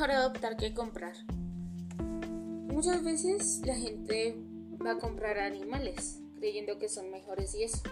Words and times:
mejor 0.00 0.16
adoptar 0.16 0.56
que 0.56 0.72
comprar. 0.72 1.12
Muchas 2.72 3.04
veces 3.04 3.60
la 3.66 3.74
gente 3.74 4.34
va 4.82 4.92
a 4.92 4.98
comprar 4.98 5.38
animales 5.38 6.22
creyendo 6.36 6.78
que 6.78 6.88
son 6.88 7.10
mejores 7.10 7.54
y 7.54 7.64
eso. 7.64 7.82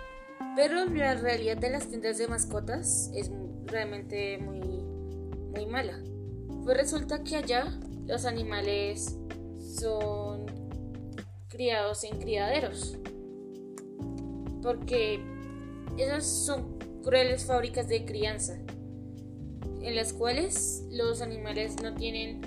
Pero 0.57 0.87
la 0.87 1.17
realidad 1.17 1.59
de 1.59 1.69
las 1.69 1.87
tiendas 1.89 2.17
de 2.17 2.27
mascotas 2.27 3.11
es 3.15 3.31
realmente 3.67 4.39
muy, 4.39 4.61
muy 5.51 5.67
mala. 5.67 6.03
Pues 6.65 6.79
resulta 6.79 7.23
que 7.23 7.37
allá 7.37 7.79
los 8.07 8.25
animales 8.25 9.19
son 9.79 10.47
criados 11.49 12.05
en 12.05 12.19
criaderos. 12.19 12.97
Porque 14.63 15.21
esas 15.99 16.27
son 16.27 16.79
crueles 17.03 17.45
fábricas 17.45 17.87
de 17.87 18.07
crianza, 18.07 18.59
en 19.83 19.95
las 19.97 20.13
cuales 20.13 20.85
los 20.91 21.21
animales 21.23 21.77
no 21.83 21.95
tienen 21.95 22.41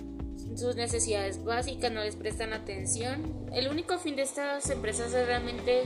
sus 0.55 0.75
necesidades 0.75 1.43
básicas, 1.43 1.91
no 1.91 2.03
les 2.03 2.15
prestan 2.15 2.53
atención. 2.53 3.49
El 3.53 3.69
único 3.69 3.97
fin 3.97 4.15
de 4.15 4.23
estas 4.23 4.69
empresas 4.69 5.13
es 5.13 5.25
realmente 5.25 5.83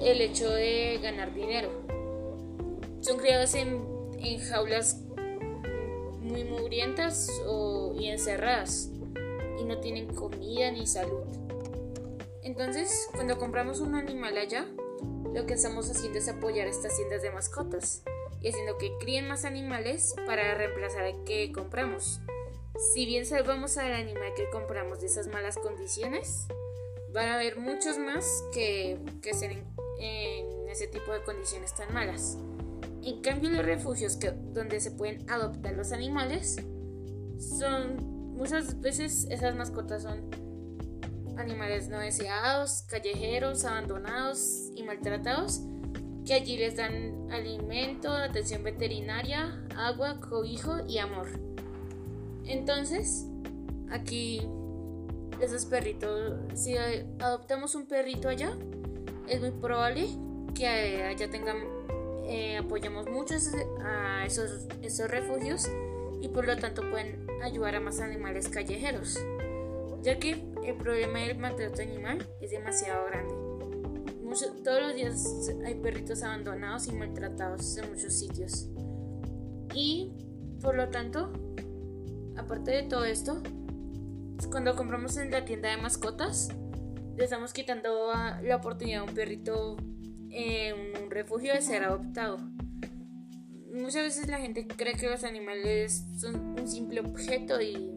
el 0.00 0.20
hecho 0.20 0.50
de 0.50 0.98
ganar 1.02 1.34
dinero. 1.34 1.70
Son 3.00 3.18
criados 3.18 3.54
en, 3.54 3.88
jaulas 4.50 5.00
muy 6.20 6.44
mugrientas 6.44 7.30
y 7.98 8.08
encerradas 8.08 8.90
y 9.58 9.64
no 9.64 9.78
tienen 9.80 10.14
comida 10.14 10.70
ni 10.70 10.86
salud. 10.86 11.24
Entonces, 12.42 13.08
cuando 13.12 13.38
compramos 13.38 13.80
un 13.80 13.94
animal 13.94 14.36
allá, 14.36 14.66
lo 15.34 15.46
que 15.46 15.54
estamos 15.54 15.90
haciendo 15.90 16.18
es 16.18 16.28
apoyar 16.28 16.66
estas 16.66 16.96
tiendas 16.96 17.22
de 17.22 17.30
mascotas 17.30 18.02
y 18.40 18.48
haciendo 18.48 18.78
que 18.78 18.92
críen 18.98 19.28
más 19.28 19.44
animales 19.44 20.14
para 20.26 20.54
reemplazar 20.54 21.04
el 21.04 21.24
que 21.24 21.52
compramos. 21.52 22.20
Si 22.94 23.04
bien 23.04 23.26
salvamos 23.26 23.76
al 23.76 23.92
animal 23.92 24.32
que 24.34 24.48
compramos 24.50 25.00
de 25.00 25.06
esas 25.06 25.28
malas 25.28 25.58
condiciones, 25.58 26.46
van 27.12 27.28
a 27.28 27.34
haber 27.34 27.58
muchos 27.58 27.98
más 27.98 28.24
que, 28.52 28.98
que 29.20 29.30
en, 29.30 29.64
en, 30.00 30.68
ese 30.68 30.86
tipo 30.86 31.12
de 31.12 31.22
condiciones 31.22 31.74
tan 31.74 31.92
malas. 31.92 32.38
En 33.02 33.20
cambio, 33.22 33.50
los 33.50 33.64
refugios 33.64 34.16
que, 34.16 34.30
donde 34.30 34.80
se 34.80 34.92
pueden 34.92 35.28
adoptar 35.28 35.74
los 35.74 35.92
animales 35.92 36.56
son 37.38 37.96
muchas 38.36 38.80
veces 38.80 39.26
esas 39.30 39.54
mascotas 39.54 40.02
son 40.02 40.30
animales 41.36 41.88
no 41.88 41.98
deseados, 41.98 42.82
callejeros, 42.82 43.64
abandonados 43.64 44.70
y 44.74 44.82
maltratados, 44.82 45.60
que 46.26 46.34
allí 46.34 46.56
les 46.56 46.76
dan 46.76 47.30
alimento, 47.30 48.10
atención 48.12 48.62
veterinaria, 48.62 49.66
agua, 49.76 50.20
cobijo 50.20 50.86
y 50.86 50.98
amor. 50.98 51.28
Entonces, 52.44 53.26
aquí 53.90 54.42
esos 55.40 55.64
perritos, 55.66 56.34
si 56.54 56.76
adoptamos 56.76 57.74
un 57.74 57.86
perrito 57.86 58.28
allá, 58.28 58.52
es 59.28 59.40
muy 59.40 59.52
probable 59.52 60.08
que 60.54 60.66
allá 60.66 61.30
tengan, 61.30 61.56
eh, 62.24 62.58
apoyamos 62.58 63.08
mucho 63.08 63.34
a 63.82 64.24
esos, 64.26 64.66
esos 64.82 65.10
refugios 65.10 65.68
y 66.20 66.28
por 66.28 66.46
lo 66.46 66.56
tanto 66.56 66.82
pueden 66.90 67.26
ayudar 67.42 67.76
a 67.76 67.80
más 67.80 68.00
animales 68.00 68.48
callejeros, 68.48 69.18
ya 70.02 70.18
que 70.18 70.44
el 70.64 70.76
problema 70.76 71.20
del 71.20 71.38
maltrato 71.38 71.80
animal 71.82 72.26
es 72.40 72.50
demasiado 72.50 73.06
grande. 73.06 73.49
Todos 74.62 74.80
los 74.80 74.94
días 74.94 75.50
hay 75.64 75.74
perritos 75.74 76.22
abandonados 76.22 76.86
y 76.86 76.92
maltratados 76.92 77.76
en 77.78 77.90
muchos 77.90 78.14
sitios. 78.14 78.68
Y 79.74 80.12
por 80.60 80.76
lo 80.76 80.88
tanto, 80.90 81.32
aparte 82.36 82.70
de 82.70 82.82
todo 82.84 83.04
esto, 83.04 83.42
cuando 84.50 84.76
compramos 84.76 85.16
en 85.16 85.30
la 85.30 85.44
tienda 85.44 85.70
de 85.70 85.76
mascotas, 85.78 86.48
le 87.16 87.24
estamos 87.24 87.52
quitando 87.52 88.12
la 88.42 88.56
oportunidad 88.56 89.00
a 89.00 89.04
un 89.04 89.14
perrito 89.14 89.76
en 90.30 91.02
un 91.02 91.10
refugio 91.10 91.52
de 91.52 91.60
ser 91.60 91.84
adoptado. 91.84 92.38
Muchas 93.72 94.02
veces 94.02 94.28
la 94.28 94.38
gente 94.38 94.66
cree 94.66 94.94
que 94.94 95.08
los 95.08 95.24
animales 95.24 96.04
son 96.18 96.58
un 96.58 96.68
simple 96.68 97.00
objeto 97.00 97.60
y 97.60 97.94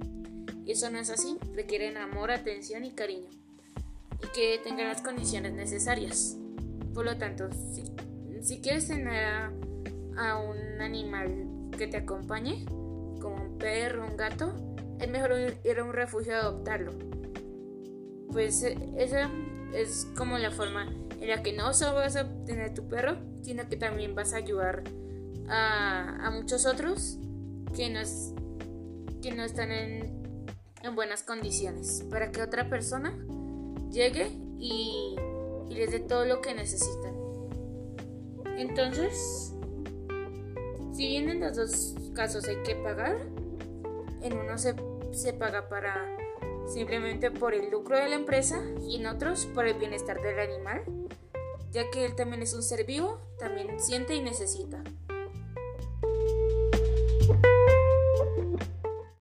eso 0.66 0.90
no 0.90 1.00
es 1.00 1.10
así, 1.10 1.38
requieren 1.54 1.98
amor, 1.98 2.32
atención 2.32 2.86
y 2.86 2.92
cariño. 2.92 3.30
Y 4.24 4.28
que 4.28 4.60
tengan 4.64 4.88
las 4.88 5.02
condiciones 5.02 5.54
necesarias. 5.54 6.38
Por 6.94 7.06
lo 7.06 7.18
tanto, 7.18 7.50
si, 8.42 8.62
quieres 8.62 8.88
tener 8.88 9.26
a, 10.18 10.38
un 10.38 10.82
animal 10.82 11.70
que 11.78 11.88
te 11.88 11.98
acompañe, 11.98 12.66
como 13.22 13.36
un 13.36 13.58
perro, 13.58 14.06
un 14.06 14.16
gato, 14.16 14.54
es 15.00 15.10
mejor 15.10 15.34
ir 15.64 15.80
a 15.80 15.84
un 15.84 15.94
refugio 15.94 16.36
a 16.36 16.40
adoptarlo. 16.40 16.92
Pues 18.32 18.64
eh, 18.64 18.78
esa 18.98 19.30
es 19.74 20.08
como 20.16 20.38
la 20.38 20.52
forma 20.52 20.92
en 21.20 21.28
la 21.28 21.42
que 21.42 21.54
no 21.54 21.74
solo 21.74 21.96
vas 21.96 22.16
a 22.16 22.28
tener 22.46 22.74
tu 22.74 22.88
perro, 22.88 23.18
sino 23.42 23.68
que 23.68 23.78
también 23.78 24.16
vas 24.16 24.34
a 24.34 24.38
ayudar 24.38 24.84
a, 25.48 26.28
a 26.28 26.32
muchos 26.32 26.66
otros 26.66 27.18
que 27.76 27.90
no, 27.90 28.00
que 29.22 29.32
no 29.34 29.44
están 29.44 29.72
en 29.72 30.24
en 30.84 30.96
buenas 30.96 31.24
condiciones 31.24 32.04
para 32.10 32.32
que 32.32 32.42
otra 32.42 32.70
persona 32.70 33.18
llegue 33.94 34.32
y, 34.60 35.16
les 35.70 35.92
dé 35.92 36.00
todo 36.00 36.26
lo 36.26 36.42
que 36.42 36.54
necesitan. 36.54 37.16
Entonces, 38.58 39.54
si 40.92 41.08
bien 41.08 41.30
en 41.30 41.40
los 41.40 41.56
dos 41.56 41.96
casos 42.14 42.48
hay 42.48 42.58
que 42.58 42.76
pagar, 42.76 43.18
en 44.22 44.38
uno 44.38 44.58
se, 44.58 44.76
se 45.12 45.34
paga 45.34 45.68
para 45.70 46.16
simplemente 46.68 47.32
por 47.32 47.54
el 47.54 47.72
lucro 47.72 47.98
de 47.98 48.08
la 48.10 48.16
empresa 48.16 48.62
y 48.88 48.98
en 48.98 49.08
otros 49.08 49.48
por 49.48 49.68
el 49.68 49.74
bienestar 49.76 50.22
del 50.22 50.40
animal, 50.40 50.84
ya 51.72 51.90
que 51.90 52.06
él 52.06 52.16
también 52.16 52.44
es 52.44 52.54
un 52.54 52.62
ser 52.62 52.86
vivo, 52.86 53.20
también 53.40 53.80
siente 53.80 54.16
y 54.16 54.22
necesita. 54.22 54.84